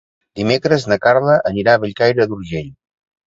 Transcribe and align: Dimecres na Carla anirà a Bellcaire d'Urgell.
Dimecres 0.37 0.85
na 0.93 0.97
Carla 1.03 1.35
anirà 1.51 1.77
a 1.77 1.81
Bellcaire 1.85 2.27
d'Urgell. 2.31 2.73